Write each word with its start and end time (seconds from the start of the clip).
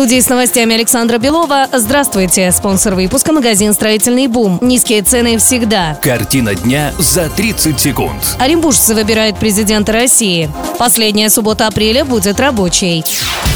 Студии 0.00 0.18
с 0.20 0.30
новостями 0.30 0.74
Александра 0.74 1.18
Белова. 1.18 1.68
Здравствуйте. 1.74 2.50
Спонсор 2.52 2.94
выпуска 2.94 3.32
магазин 3.32 3.74
«Строительный 3.74 4.28
бум». 4.28 4.56
Низкие 4.62 5.02
цены 5.02 5.36
всегда. 5.36 5.98
Картина 6.00 6.54
дня 6.54 6.94
за 6.98 7.28
30 7.28 7.78
секунд. 7.78 8.36
Оренбуржцы 8.38 8.94
выбирают 8.94 9.36
президента 9.36 9.92
России. 9.92 10.48
Последняя 10.78 11.28
суббота 11.28 11.66
апреля 11.66 12.06
будет 12.06 12.40
рабочей. 12.40 13.04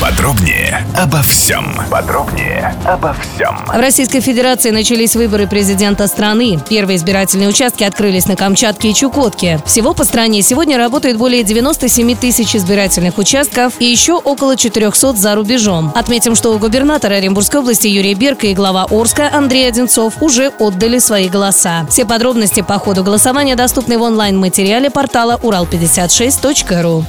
Подробнее 0.00 0.86
обо 0.96 1.20
всем. 1.22 1.74
Подробнее 1.90 2.72
обо 2.84 3.14
всем. 3.14 3.56
В 3.66 3.80
Российской 3.80 4.20
Федерации 4.20 4.70
начались 4.70 5.16
выборы 5.16 5.48
президента 5.48 6.06
страны. 6.06 6.60
Первые 6.68 6.98
избирательные 6.98 7.48
участки 7.48 7.82
открылись 7.82 8.28
на 8.28 8.36
Камчатке 8.36 8.90
и 8.90 8.94
Чукотке. 8.94 9.60
Всего 9.66 9.94
по 9.94 10.04
стране 10.04 10.42
сегодня 10.42 10.78
работает 10.78 11.16
более 11.16 11.42
97 11.42 12.14
тысяч 12.14 12.54
избирательных 12.54 13.18
участков 13.18 13.72
и 13.80 13.86
еще 13.86 14.12
около 14.12 14.56
400 14.56 15.14
за 15.14 15.34
рубежом. 15.34 15.90
Отметим, 16.28 16.42
что 16.42 16.54
у 16.54 16.58
губернатора 16.58 17.14
Оренбургской 17.14 17.60
области 17.60 17.86
Юрия 17.86 18.12
Берка 18.12 18.48
и 18.48 18.54
глава 18.54 18.86
Орска 18.90 19.30
Андрей 19.32 19.66
Одинцов 19.66 20.20
уже 20.20 20.52
отдали 20.58 20.98
свои 20.98 21.30
голоса. 21.30 21.86
Все 21.88 22.04
подробности 22.04 22.60
по 22.60 22.78
ходу 22.78 23.02
голосования 23.02 23.56
доступны 23.56 23.96
в 23.96 24.02
онлайн-материале 24.02 24.90
портала 24.90 25.38
урал56.ру. 25.42 27.06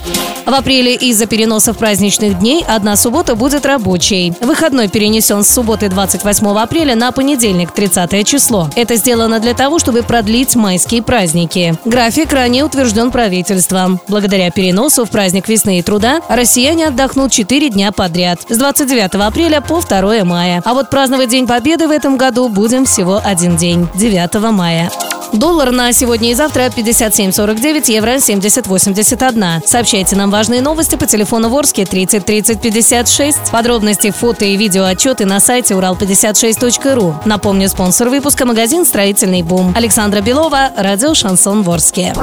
В 0.49 0.53
апреле 0.55 0.95
из-за 0.95 1.27
переносов 1.27 1.77
праздничных 1.77 2.39
дней 2.39 2.65
одна 2.67 2.95
суббота 2.95 3.35
будет 3.35 3.67
рабочей. 3.67 4.33
Выходной 4.41 4.87
перенесен 4.87 5.43
с 5.43 5.49
субботы 5.51 5.89
28 5.89 6.47
апреля 6.57 6.95
на 6.95 7.11
понедельник 7.11 7.69
30 7.71 8.25
число. 8.25 8.67
Это 8.75 8.95
сделано 8.95 9.39
для 9.39 9.53
того, 9.53 9.77
чтобы 9.77 10.01
продлить 10.01 10.55
майские 10.55 11.03
праздники. 11.03 11.75
График 11.85 12.33
ранее 12.33 12.63
утвержден 12.63 13.11
правительством. 13.11 14.01
Благодаря 14.07 14.49
переносу 14.49 15.05
в 15.05 15.11
праздник 15.11 15.47
весны 15.47 15.77
и 15.77 15.83
труда 15.83 16.19
россияне 16.27 16.87
отдохнут 16.87 17.31
4 17.31 17.69
дня 17.69 17.91
подряд. 17.91 18.39
С 18.49 18.57
29 18.57 19.13
апреля 19.23 19.61
по 19.61 19.81
2 19.81 20.23
мая. 20.23 20.63
А 20.65 20.73
вот 20.73 20.89
праздновать 20.89 21.29
День 21.29 21.45
Победы 21.45 21.87
в 21.87 21.91
этом 21.91 22.17
году 22.17 22.49
будем 22.49 22.85
всего 22.85 23.21
один 23.23 23.55
день– 23.55 23.87
9 23.93 24.51
мая. 24.51 24.89
Доллар 25.33 25.71
на 25.71 25.93
сегодня 25.93 26.31
и 26.31 26.33
завтра 26.33 26.63
57.49, 26.67 27.91
евро 27.91 28.15
70.81. 28.15 29.65
Сообщайте 29.65 30.15
нам 30.15 30.31
важные 30.31 30.61
новости 30.61 30.95
по 30.95 31.05
телефону 31.05 31.49
Ворске 31.49 31.85
30 31.85 32.25
30 32.25 32.61
56. 32.61 33.51
Подробности, 33.51 34.11
фото 34.11 34.45
и 34.45 34.57
видео 34.57 34.85
отчеты 34.85 35.25
на 35.25 35.39
сайте 35.39 35.75
урал56.ру. 35.75 37.15
Напомню, 37.25 37.69
спонсор 37.69 38.09
выпуска 38.09 38.45
магазин 38.45 38.85
«Строительный 38.85 39.43
бум». 39.43 39.73
Александра 39.75 40.21
Белова, 40.21 40.71
радио 40.75 41.13
«Шансон 41.13 41.63
Ворске». 41.63 42.13